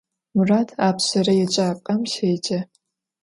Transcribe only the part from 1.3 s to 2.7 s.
yêcap'em şêce.